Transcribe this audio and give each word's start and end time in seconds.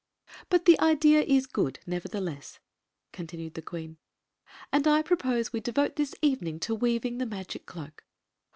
"But 0.49 0.65
the 0.65 0.79
idea 0.79 1.21
is 1.21 1.45
good, 1.45 1.77
nevertheless, 1.85 2.57
continued 3.13 3.53
the 3.53 3.61
queen," 3.61 3.97
and 4.73 4.87
I 4.87 5.03
propose 5.03 5.53
we 5.53 5.59
devote 5.59 5.95
this 5.95 6.15
evening 6.23 6.59
to 6.61 6.73
weaving 6.73 7.19
the 7.19 7.27
magic 7.27 7.67
cloak. 7.67 8.03